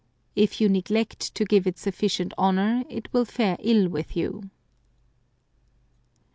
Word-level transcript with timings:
If 0.35 0.59
you 0.59 0.67
neglect 0.67 1.35
to 1.35 1.45
give 1.45 1.67
it 1.67 1.77
sufficient 1.77 2.33
honour 2.35 2.83
it 2.89 3.13
will 3.13 3.23
fare 3.23 3.55
ill 3.59 3.87
with 3.87 4.17
you." 4.17 4.49